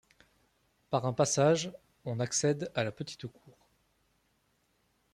[0.89, 1.71] Par un passage,
[2.05, 3.55] on accède à la petite cour.